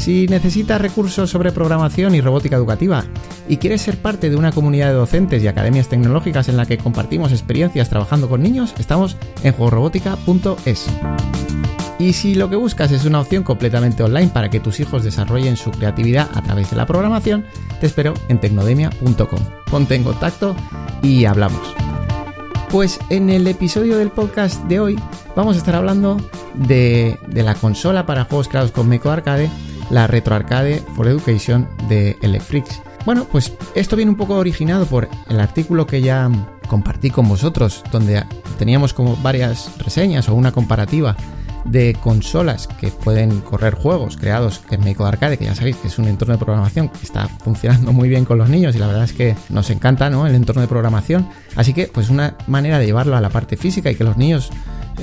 [0.00, 3.04] Si necesitas recursos sobre programación y robótica educativa
[3.50, 6.78] y quieres ser parte de una comunidad de docentes y academias tecnológicas en la que
[6.78, 10.86] compartimos experiencias trabajando con niños, estamos en juegorobótica.es.
[11.98, 15.58] Y si lo que buscas es una opción completamente online para que tus hijos desarrollen
[15.58, 17.44] su creatividad a través de la programación,
[17.78, 19.40] te espero en tecnodemia.com.
[19.70, 20.56] Ponte en contacto
[21.02, 21.74] y hablamos.
[22.70, 24.98] Pues en el episodio del podcast de hoy
[25.36, 26.16] vamos a estar hablando
[26.54, 29.50] de, la consola para juegos creados con Meco Arcade,
[29.90, 32.80] la Retro Arcade for Education de Electrix.
[33.04, 36.30] Bueno, pues esto viene un poco originado por el artículo que ya
[36.68, 38.22] compartí con vosotros, donde
[38.58, 41.16] teníamos como varias reseñas o una comparativa
[41.64, 45.98] de consolas que pueden correr juegos creados en Meiko Arcade, que ya sabéis que es
[45.98, 49.04] un entorno de programación que está funcionando muy bien con los niños y la verdad
[49.04, 50.26] es que nos encanta ¿no?
[50.26, 51.28] el entorno de programación.
[51.56, 54.50] Así que, pues una manera de llevarlo a la parte física y que los niños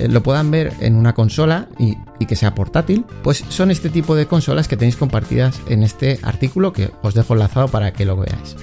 [0.09, 1.95] lo puedan ver en una consola y,
[2.25, 6.73] que sea portátil, pues son este tipo de consolas que tenéis compartidas en este artículo
[6.73, 8.55] que os dejo enlazado para que lo veáis.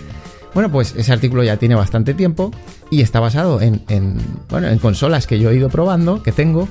[0.52, 2.50] Bueno, pues ese artículo ya tiene bastante tiempo
[2.90, 4.18] y está basado en, en,
[4.50, 6.68] bueno, en consolas que yo he ido probando, que tengo,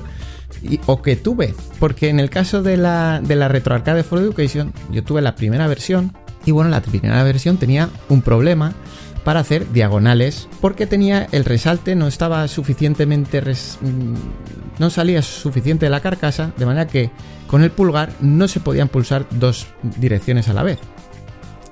[0.86, 1.54] o que tuve.
[1.78, 5.66] Porque en el caso de la, de la RetroArcade for Education, yo tuve la primera
[5.66, 6.12] versión.
[6.46, 8.74] Y bueno, la primera versión tenía un problema
[9.24, 10.48] para hacer diagonales.
[10.60, 13.40] Porque tenía el resalte, no estaba suficientemente.
[13.40, 14.14] Mm,
[14.78, 16.52] no salía suficiente de la carcasa.
[16.56, 17.10] De manera que
[17.46, 19.66] con el pulgar no se podían pulsar dos
[19.98, 20.78] direcciones a la vez.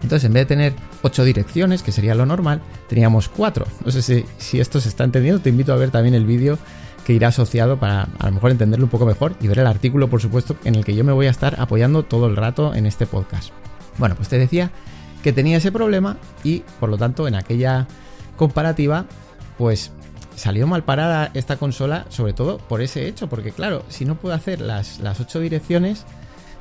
[0.02, 0.72] Entonces, en vez de tener
[1.02, 3.66] ocho direcciones, que sería lo normal, teníamos cuatro.
[3.84, 5.40] No sé si, si esto se está entendiendo.
[5.40, 6.58] Te invito a ver también el vídeo
[7.04, 10.08] que irá asociado para a lo mejor entenderlo un poco mejor y ver el artículo,
[10.08, 12.86] por supuesto, en el que yo me voy a estar apoyando todo el rato en
[12.86, 13.50] este podcast.
[13.98, 14.70] Bueno, pues te decía
[15.22, 17.86] que tenía ese problema y por lo tanto en aquella
[18.36, 19.06] comparativa,
[19.58, 19.92] pues
[20.34, 24.34] salió mal parada esta consola, sobre todo por ese hecho, porque claro, si no puedo
[24.34, 26.04] hacer las, las ocho direcciones,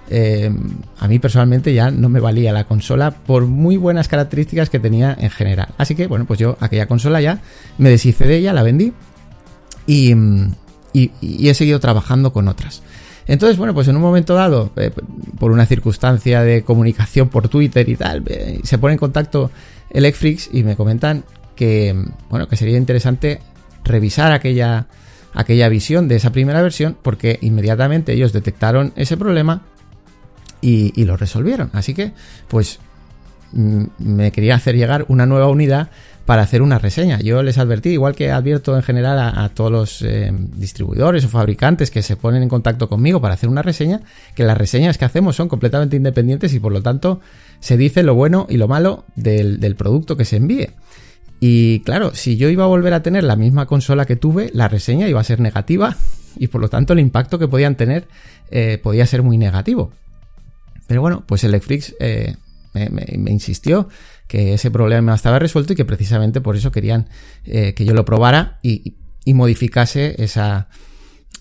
[0.09, 0.51] eh,
[0.99, 5.15] a mí personalmente ya no me valía la consola por muy buenas características que tenía
[5.17, 5.69] en general.
[5.77, 7.39] Así que bueno, pues yo aquella consola ya
[7.77, 8.93] me deshice de ella, la vendí
[9.87, 10.13] y,
[11.23, 12.81] he seguido trabajando con otras.
[13.27, 14.91] Entonces, bueno, pues en un momento dado, eh,
[15.39, 19.51] por una circunstancia de comunicación por Twitter y tal, eh, se pone en contacto
[19.89, 21.23] Electrix y me comentan
[21.55, 21.95] que,
[22.29, 23.39] bueno, que sería interesante
[23.83, 24.87] revisar aquella,
[25.33, 29.61] aquella visión de esa primera versión porque inmediatamente ellos detectaron ese problema
[30.61, 31.69] y, y lo resolvieron.
[31.73, 32.13] Así que,
[32.47, 32.79] pues,
[33.53, 35.89] mm, me quería hacer llegar una nueva unidad
[36.25, 37.19] para hacer una reseña.
[37.19, 41.91] Yo les advertí, igual que advierto en general a, todos los eh, distribuidores o fabricantes
[41.91, 44.01] que se ponen en contacto conmigo para hacer una reseña,
[44.35, 47.19] que las reseñas que hacemos son completamente independientes y por lo tanto
[47.59, 50.69] se dice lo bueno y lo malo del, producto que se envíe.
[51.39, 54.67] Y claro, si yo iba a volver a tener la misma consola que tuve, la
[54.67, 55.97] reseña iba a ser negativa
[56.37, 58.07] y por lo tanto el impacto que podían tener
[58.51, 59.91] eh, podía ser muy negativo.
[60.85, 61.59] Pero bueno, pues el
[61.99, 62.35] eh,
[62.73, 63.89] me, insistió
[64.27, 67.09] que ese problema estaba resuelto y que precisamente por eso querían
[67.45, 68.95] eh, que yo lo probara y,
[69.25, 70.67] modificase esa,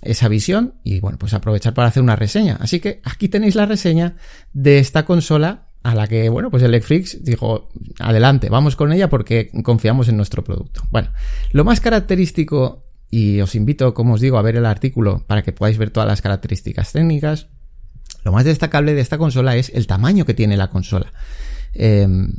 [0.03, 2.57] esa visión y bueno, pues aprovechar para hacer una reseña.
[2.61, 4.17] Así que aquí tenéis la reseña
[4.53, 9.51] de esta consola a la que, bueno, pues Electrix dijo, adelante, vamos con ella porque
[9.63, 10.83] confiamos en nuestro producto.
[10.91, 11.11] Bueno,
[11.53, 15.53] lo más característico, y os invito, como os digo, a ver el artículo para que
[15.53, 17.49] podáis ver todas las características técnicas,
[18.25, 21.13] lo más destacable de esta consola es el tamaño que tiene la consola.
[21.73, 22.33] Em,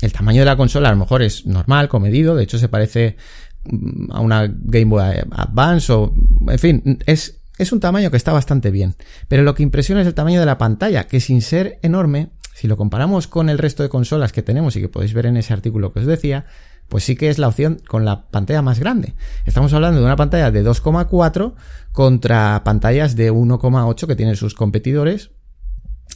[0.00, 3.16] el tamaño de la consola a lo mejor es normal, comedido, de hecho se parece
[3.64, 6.14] mm, a una Game Boy Advance o,
[6.48, 8.94] en fin, es, es un tamaño que está bastante bien.
[9.28, 12.68] Pero lo que impresiona es el tamaño de la pantalla, que sin ser enorme, si
[12.68, 15.52] lo comparamos con el resto de consolas que tenemos y que podéis ver en ese
[15.52, 16.46] artículo que os decía,
[16.88, 19.14] pues sí que es la opción con la pantalla más grande.
[19.46, 21.54] Estamos hablando de una pantalla de 2,4
[21.92, 25.30] contra pantallas de 1,8 que tienen sus competidores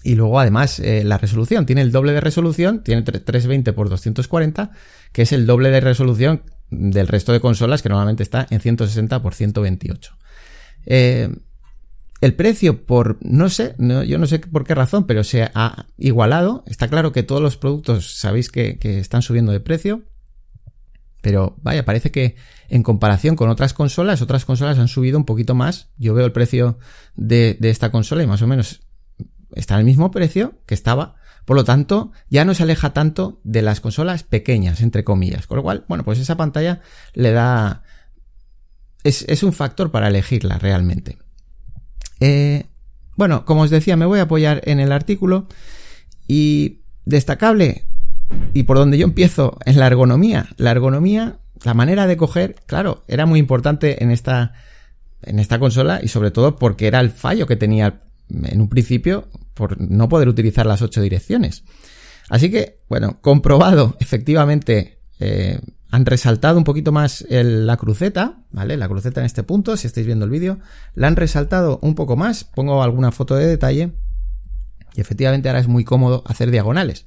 [0.04, 4.70] y luego, además, eh, la resolución tiene el doble de resolución, tiene 320 x 240,
[5.12, 9.16] que es el doble de resolución del resto de consolas, que normalmente está en 160
[9.16, 10.16] x 128.
[12.20, 16.64] el precio, por no sé, yo no sé por qué razón, pero se ha igualado.
[16.66, 20.02] Está claro que todos los productos sabéis que, están subiendo de precio.
[21.20, 22.36] Pero vaya, parece que
[22.68, 25.88] en comparación con otras consolas, otras consolas han subido un poquito más.
[25.98, 26.78] Yo veo el precio
[27.16, 28.82] de, esta consola y más o menos
[29.54, 33.62] está al mismo precio que estaba Por lo tanto, ya no se aleja tanto de
[33.62, 35.46] las consolas pequeñas, entre comillas.
[35.46, 36.80] Con lo cual, bueno, pues esa pantalla
[37.14, 37.82] le da...
[39.02, 41.18] Es, es un factor para elegirla realmente.
[42.20, 42.66] Eh,
[43.16, 45.48] bueno, como os decía, me voy a apoyar en el artículo
[46.26, 47.86] y destacable
[48.52, 50.48] y por donde yo empiezo en la ergonomía.
[50.56, 54.52] La ergonomía, la manera de coger, claro, era muy importante en esta
[55.22, 59.28] en esta consola y sobre todo porque era el fallo que tenía en un principio
[59.54, 61.64] por no poder utilizar las ocho direcciones.
[62.28, 65.60] Así que, bueno, comprobado, efectivamente, eh,
[65.90, 68.76] han resaltado un poquito más la cruceta, ¿vale?
[68.76, 70.58] La cruceta en este punto, si estáis viendo el vídeo,
[70.94, 73.92] la han resaltado un poco más, pongo alguna foto de detalle
[74.94, 77.06] y efectivamente ahora es muy cómodo hacer diagonales.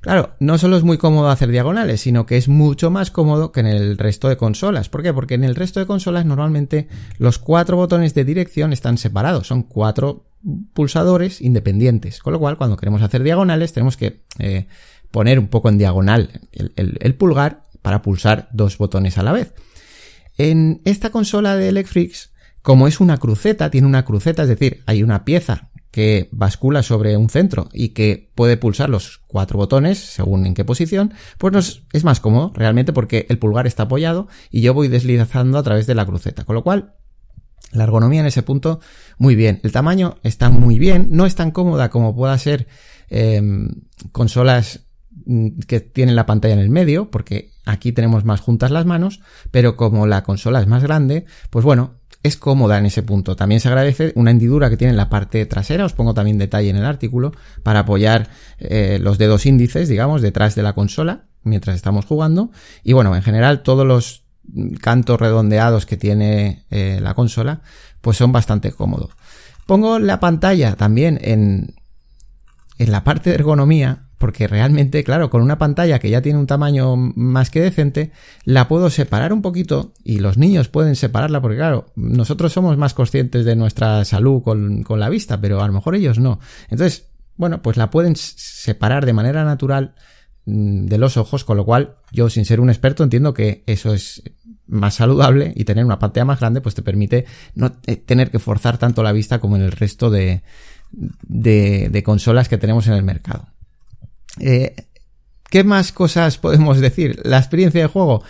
[0.00, 3.60] Claro, no solo es muy cómodo hacer diagonales, sino que es mucho más cómodo que
[3.60, 4.88] en el resto de consolas.
[4.88, 5.12] ¿Por qué?
[5.12, 6.88] Porque en el resto de consolas normalmente
[7.18, 10.24] los cuatro botones de dirección están separados, son cuatro
[10.72, 12.20] pulsadores independientes.
[12.20, 14.66] Con lo cual, cuando queremos hacer diagonales, tenemos que eh,
[15.10, 19.52] poner un poco en diagonal el, pulgar para pulsar dos botones a la vez.
[20.38, 22.32] En esta consola de Electrix,
[22.62, 27.16] como es una cruceta, tiene una cruceta, es decir, hay una pieza que bascula sobre
[27.16, 31.82] un centro y que puede pulsar los cuatro botones según en qué posición, pues nos
[31.92, 35.86] es más cómodo realmente porque el pulgar está apoyado y yo voy deslizando a través
[35.86, 36.44] de la cruceta.
[36.44, 36.94] Con lo cual,
[37.72, 38.80] la ergonomía en ese punto,
[39.18, 39.60] muy bien.
[39.62, 42.66] El tamaño está muy bien, no es tan cómoda como pueda ser
[43.08, 43.68] em,
[44.12, 44.86] consolas
[45.26, 49.20] mm, que tienen la pantalla en el medio, porque aquí tenemos más juntas las manos,
[49.50, 53.36] pero como la consola es más grande, pues bueno, es cómoda en ese punto.
[53.36, 56.70] También se agradece una hendidura que tiene en la parte trasera, os pongo también detalle
[56.70, 57.32] en el artículo,
[57.62, 58.28] para apoyar
[58.58, 62.50] eh, los dedos índices, digamos, detrás de la consola mientras estamos jugando.
[62.82, 64.24] Y bueno, en general todos los
[64.80, 67.62] cantos redondeados que tiene eh, la consola,
[68.00, 69.10] pues son bastante cómodos.
[69.66, 71.74] Pongo la pantalla también en,
[72.78, 76.46] en la parte de ergonomía, porque realmente, claro, con una pantalla que ya tiene un
[76.46, 78.12] tamaño más que decente,
[78.44, 82.92] la puedo separar un poquito y los niños pueden separarla, porque claro, nosotros somos más
[82.92, 86.38] conscientes de nuestra salud con, la vista, pero a lo mejor ellos no.
[86.68, 89.94] Entonces, bueno, pues la pueden separar de manera natural
[90.44, 93.94] mm, de los ojos, con lo cual yo sin ser un experto entiendo que eso
[93.94, 94.22] es
[94.66, 97.24] más saludable y tener una pantalla más grande pues te permite
[97.54, 100.42] no eh, tener que forzar tanto la vista como en el resto de,
[100.92, 103.48] de consolas que tenemos en el mercado.
[104.40, 104.74] Eh,
[105.50, 107.20] ¿Qué más cosas podemos decir?
[107.24, 108.22] La experiencia de juego.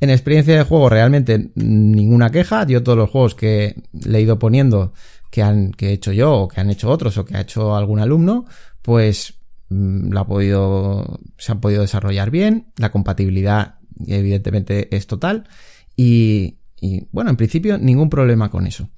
[0.00, 2.66] En experiencia de juego realmente ninguna queja.
[2.66, 4.92] Yo todos los juegos que le he ido poniendo
[5.30, 7.76] que, han, que he hecho yo o que han hecho otros o que ha hecho
[7.76, 8.46] algún alumno,
[8.82, 9.34] pues
[9.68, 12.72] mm, la ha podido, se han podido desarrollar bien.
[12.76, 13.76] La compatibilidad
[14.06, 15.48] evidentemente es total.
[15.96, 18.88] Y, y bueno, en principio ningún problema con eso.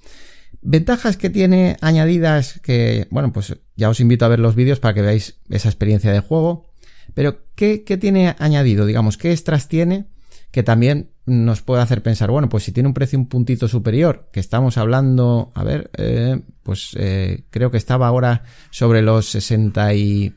[0.63, 4.95] Ventajas que tiene añadidas que, bueno, pues ya os invito a ver los vídeos para
[4.95, 6.73] que veáis esa experiencia de juego.
[7.15, 8.87] Pero, ¿qué, tiene añadido?
[8.87, 10.07] Digamos, ¿qué extras tiene?
[10.51, 14.29] Que también nos puede hacer pensar, bueno, pues si tiene un precio un puntito superior,
[14.33, 19.95] que estamos hablando, a ver, eh, pues eh, creo que estaba ahora sobre los 60
[19.95, 20.35] y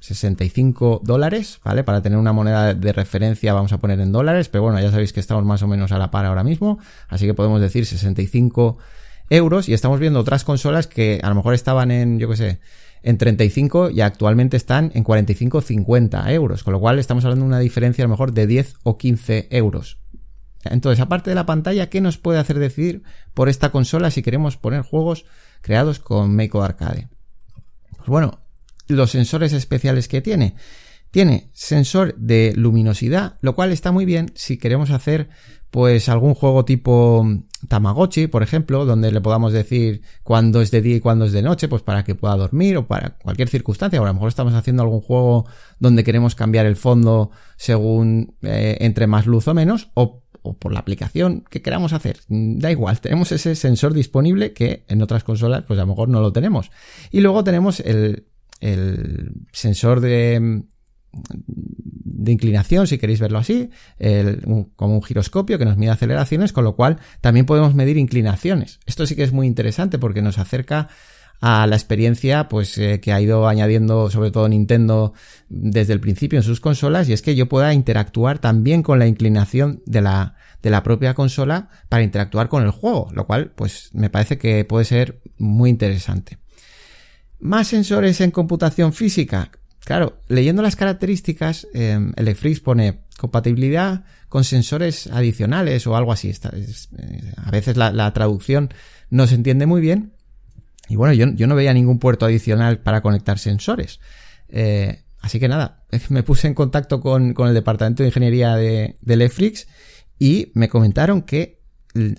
[0.00, 1.84] 65 dólares, ¿vale?
[1.84, 5.12] Para tener una moneda de referencia vamos a poner en dólares, pero bueno, ya sabéis
[5.12, 6.78] que estamos más o menos a la par ahora mismo,
[7.08, 8.78] así que podemos decir 65
[9.30, 12.60] euros y estamos viendo otras consolas que a lo mejor estaban en, yo qué sé,
[13.02, 17.48] en 35 y actualmente están en 45 50 euros, con lo cual estamos hablando de
[17.48, 19.98] una diferencia a lo mejor de 10 o 15 euros.
[20.64, 24.58] Entonces, aparte de la pantalla, ¿qué nos puede hacer decidir por esta consola si queremos
[24.58, 25.24] poner juegos
[25.62, 27.08] creados con Meiko Arcade?
[27.96, 28.40] Pues bueno,
[28.88, 30.56] los sensores especiales que tiene.
[31.10, 35.28] Tiene sensor de luminosidad, lo cual está muy bien si queremos hacer
[35.70, 37.24] pues algún juego tipo
[37.68, 41.42] Tamagotchi, por ejemplo, donde le podamos decir cuándo es de día y cuándo es de
[41.42, 44.00] noche, pues para que pueda dormir o para cualquier circunstancia.
[44.00, 45.46] O a lo mejor estamos haciendo algún juego
[45.78, 50.72] donde queremos cambiar el fondo según eh, entre más luz o menos, o, o, por
[50.72, 52.18] la aplicación que queramos hacer.
[52.28, 56.20] Da igual, tenemos ese sensor disponible que en otras consolas, pues a lo mejor no
[56.20, 56.70] lo tenemos.
[57.12, 58.26] Y luego tenemos el,
[58.60, 60.64] el sensor de
[62.12, 63.70] de inclinación, si queréis verlo así,
[64.76, 68.80] como un giroscopio que nos mide aceleraciones, con lo cual también podemos medir inclinaciones.
[68.86, 70.88] Esto sí que es muy interesante porque nos acerca
[71.40, 75.14] a la experiencia pues eh, que ha ido añadiendo sobre todo Nintendo
[75.48, 79.06] desde el principio en sus consolas y es que yo pueda interactuar también con la
[79.06, 83.88] inclinación de la de la propia consola para interactuar con el juego, lo cual pues
[83.94, 86.38] me parece que puede ser muy interesante.
[87.38, 89.50] Más sensores en computación física.
[89.84, 96.30] Claro, leyendo las características, eh, Electrix pone compatibilidad con sensores adicionales o algo así.
[96.30, 98.72] Eh, a veces la, traducción
[99.10, 100.12] no se entiende muy bien.
[100.88, 104.00] Y bueno, yo, no veía ningún puerto adicional para conectar sensores.
[104.48, 109.62] Eh, así que nada, me puse en contacto con, el departamento de ingeniería de, de
[110.18, 111.60] y me comentaron que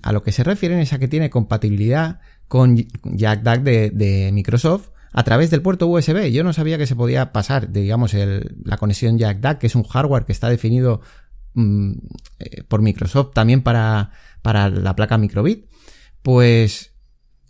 [0.01, 4.90] a lo que se refieren es a que tiene compatibilidad con Jack de, de Microsoft
[5.11, 6.31] a través del puerto USB.
[6.31, 9.83] Yo no sabía que se podía pasar, digamos, el, la conexión Jack que es un
[9.83, 11.01] hardware que está definido
[11.53, 11.91] mm,
[12.39, 15.69] eh, por Microsoft también para, para la placa microbit.
[16.21, 16.93] Pues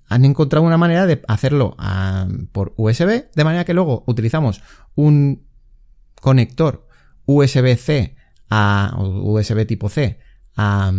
[0.07, 4.61] han encontrado una manera de hacerlo ah, por USB, de manera que luego utilizamos
[4.95, 5.47] un
[6.19, 6.87] conector
[7.25, 8.15] USB-C
[8.49, 10.19] a USB tipo C
[10.55, 10.91] a,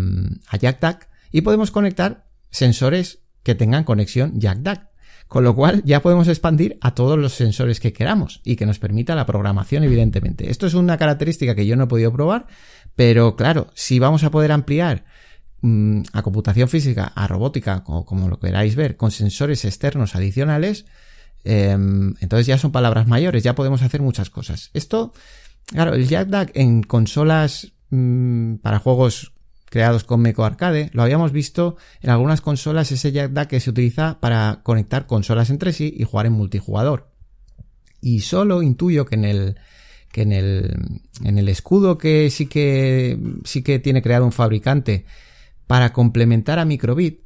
[0.48, 4.91] a jack y podemos conectar sensores que tengan conexión jack
[5.32, 8.78] Con lo cual ya podemos expandir a todos los sensores que queramos y que nos
[8.78, 10.50] permita la programación, evidentemente.
[10.50, 12.48] Esto es una característica que yo no he podido probar,
[12.96, 15.06] pero claro, si vamos a poder ampliar
[15.62, 20.84] mm, a computación física, a robótica, o como lo queráis ver, con sensores externos adicionales,
[21.44, 24.68] em, entonces ya son palabras mayores, ya podemos hacer muchas cosas.
[24.74, 25.14] Esto,
[25.64, 29.31] claro, el jack en consolas mm, para juegos
[29.72, 34.20] creados con Meco Arcade, lo habíamos visto en algunas consolas ese jack que se utiliza
[34.20, 37.10] para conectar consolas entre sí y jugar en multijugador.
[38.02, 39.56] Y solo intuyo que en el
[40.12, 40.76] que en el,
[41.24, 45.06] en el escudo que sí que sí que tiene creado un fabricante
[45.66, 47.22] para complementar a Microbit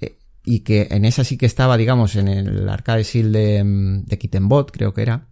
[0.00, 3.64] eh, y que en esa sí que estaba, digamos, en el arcade seal de,
[4.06, 5.26] de Kittenbot, creo que era,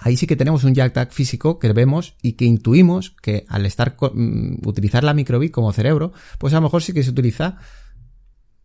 [0.00, 3.96] ahí sí que tenemos un jack físico que vemos y que intuimos que al estar
[4.00, 7.58] mm, utilizar la microbit como cerebro, pues a lo mejor sí que se utiliza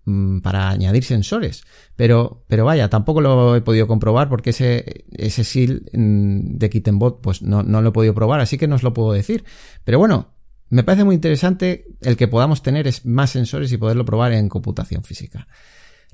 [0.06, 1.64] mm, para añadir sensores.
[1.96, 7.22] Pero, pero vaya, tampoco lo he podido comprobar porque ese, ese SIL mm, de Kittenbot
[7.22, 9.44] pues no, no lo he podido probar, así que no os lo puedo decir.
[9.84, 10.34] Pero bueno,
[10.70, 15.04] me parece muy interesante el que podamos tener más sensores y poderlo probar en computación
[15.04, 15.48] física.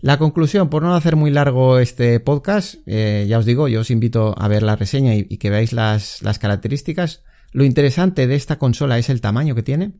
[0.02, 3.92] La conclusión, por no hacer muy largo este podcast, eh, ya os digo, yo os
[3.92, 7.24] invito a ver la reseña y, que veáis las, características.
[7.52, 9.92] Lo interesante de esta consola es el tamaño que tiene.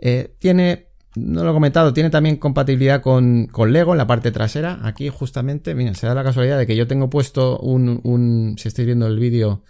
[0.00, 4.80] Eh, tiene, no lo he comentado, tiene también compatibilidad con, Lego en la parte trasera.
[4.82, 8.66] Aquí justamente, mira, se da la casualidad de que yo tengo puesto un, un si
[8.66, 9.62] estáis viendo el vídeo,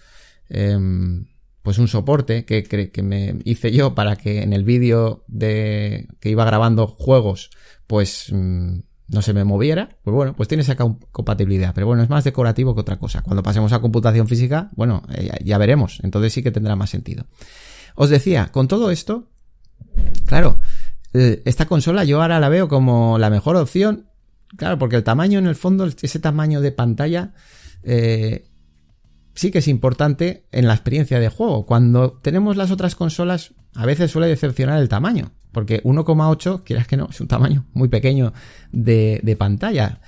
[0.49, 1.27] em,
[1.61, 6.31] pues un soporte que, que, me hice yo para que en el vídeo de que
[6.31, 7.51] iba grabando juegos,
[7.87, 8.33] pues...
[8.33, 11.75] Mm, no se me moviera, pues bueno, pues tiene esa compatibilidad.
[11.75, 13.23] Pero bueno, es más decorativo que otra cosa.
[13.23, 16.01] Cuando pasemos a computación física, bueno, eh, ya veremos.
[16.03, 17.27] Entonces sí que tendrá más sentido.
[17.95, 19.29] Os decía, con todo esto,
[20.27, 20.59] claro,
[21.13, 24.09] eh, esta consola yo ahora la veo como la mejor opción.
[24.57, 27.35] Claro, porque el tamaño en el fondo, ese tamaño de pantalla,
[27.83, 28.49] eh,
[29.35, 31.67] sí que es importante en la experiencia de juego.
[31.67, 35.33] Cuando tenemos las otras consolas, a veces suele decepcionar el tamaño.
[35.55, 38.35] Porque 1,8, quieras que no, es un tamaño muy pequeño
[38.73, 40.01] de, pantalla.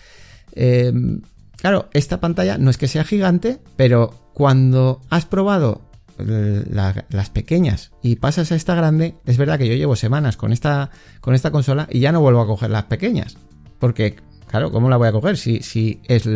[0.52, 1.22] Em,
[1.56, 5.86] claro, esta pantalla no es que sea gigante, pero cuando has probado
[6.18, 10.90] las pequeñas y pasas a esta grande, es verdad que yo llevo semanas con esta,
[11.20, 13.36] con esta consola y ya no vuelvo a coger las pequeñas.
[13.78, 14.16] Porque,
[14.48, 15.36] claro, ¿cómo la voy a coger?
[15.36, 16.28] Si, si es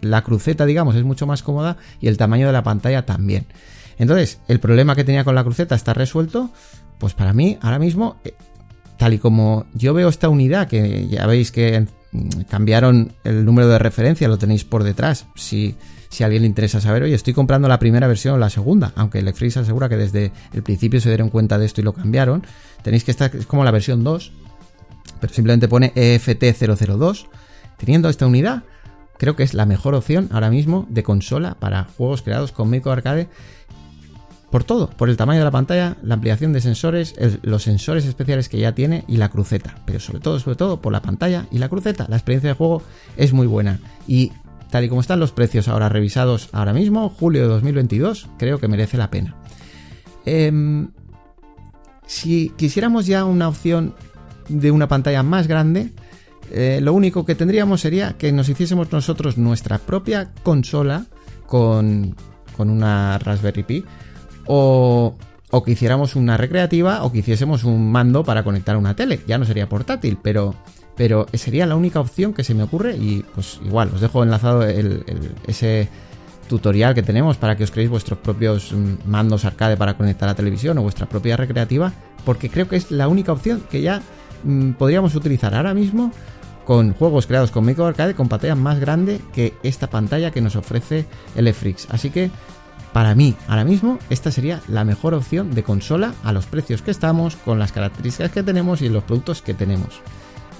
[0.00, 3.46] la cruceta, digamos, es mucho más cómoda y el tamaño de la pantalla también.
[3.98, 6.50] Entonces, el problema que tenía con la cruceta está resuelto.
[6.98, 8.34] Pues para mí, ahora mismo, eh,
[8.96, 13.68] tal y como yo veo esta unidad, que ya veis que mm, cambiaron el número
[13.68, 15.26] de referencia, lo tenéis por detrás.
[15.34, 15.76] Si,
[16.08, 18.92] si a alguien le interesa saber, oye, estoy comprando la primera versión o la segunda,
[18.96, 22.44] aunque el asegura que desde el principio se dieron cuenta de esto y lo cambiaron.
[22.82, 24.32] Tenéis que estar, es como la versión 2,
[25.20, 27.26] pero simplemente pone EFT002.
[27.76, 28.64] Teniendo esta unidad,
[29.18, 32.90] creo que es la mejor opción ahora mismo de consola para juegos creados con Micro
[32.90, 33.28] Arcade
[34.50, 38.48] por todo, por el tamaño de la pantalla, la ampliación de sensores, los sensores especiales
[38.48, 39.76] que ya tiene y la cruceta.
[39.84, 42.06] Pero sobre todo, sobre todo, por la pantalla y la cruceta.
[42.08, 42.82] La experiencia de juego
[43.16, 43.78] es muy buena.
[44.06, 44.32] Y
[44.70, 48.68] tal y como están los precios ahora revisados ahora mismo, julio de 2022, creo que
[48.68, 49.36] merece la pena.
[50.24, 50.88] Em,
[52.06, 53.94] si quisiéramos ya una opción
[54.48, 55.92] de una pantalla más grande,
[56.50, 61.04] eh, lo único que tendríamos sería que nos hiciésemos nosotros nuestra propia consola
[61.46, 62.14] con,
[62.56, 63.84] con una Raspberry Pi
[64.48, 65.14] o,
[65.64, 69.20] que hiciéramos una recreativa o que hiciésemos un mando para conectar a una tele.
[69.26, 70.54] Ya no sería portátil, pero,
[70.96, 74.62] pero sería la única opción que se me ocurre y pues igual, os dejo enlazado
[74.64, 75.88] ese
[76.48, 80.34] tutorial que tenemos para que os creéis vuestros propios mm, mandos arcade para conectar a
[80.34, 81.92] televisión o vuestra propia recreativa,
[82.24, 84.02] porque creo que es la única opción que ya
[84.44, 86.10] mm, podríamos utilizar ahora mismo
[86.64, 90.54] con juegos creados con micro arcade con pantalla más grande que esta pantalla que nos
[90.56, 91.86] ofrece el Frix.
[91.90, 92.30] Así que
[92.92, 96.90] para mí, ahora mismo, esta sería la mejor opción de consola a los precios que
[96.90, 100.00] estamos, con las características que tenemos y los productos que tenemos.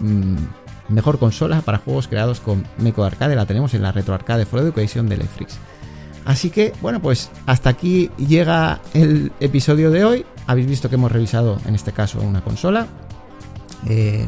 [0.00, 0.37] Mm,
[0.88, 4.61] mejor consola para juegos creados con Meco Arcade la tenemos en la Retro Arcade For
[4.61, 5.58] Education de Electrix.
[6.25, 10.26] Así que, bueno, pues hasta aquí llega el episodio de hoy.
[10.47, 12.87] Habéis visto que hemos revisado, en este caso, una consola.
[13.87, 14.26] Eh,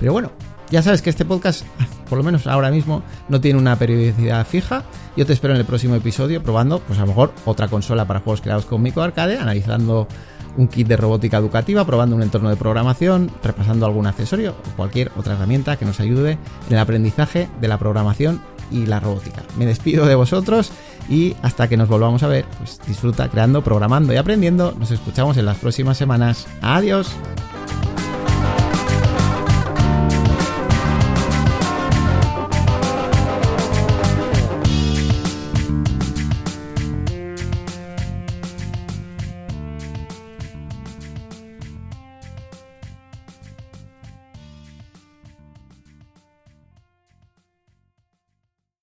[0.00, 0.32] pero bueno,
[0.70, 1.64] ya sabes que este podcast,
[2.08, 4.84] por lo menos ahora mismo, no tiene una periodicidad fija.
[5.16, 8.20] Yo te espero en el próximo episodio probando, pues a lo mejor, otra consola para
[8.20, 10.08] juegos creados con Micro Arcade, analizando
[10.56, 15.12] un kit de robótica educativa, probando un entorno de programación, repasando algún accesorio o cualquier
[15.16, 19.42] otra herramienta que nos ayude en el aprendizaje de la programación y la robótica.
[19.56, 20.72] Me despido de vosotros
[21.08, 24.74] y hasta que nos volvamos a ver, pues disfruta creando, programando y aprendiendo.
[24.78, 26.46] Nos escuchamos en las próximas semanas.
[26.62, 27.14] Adiós.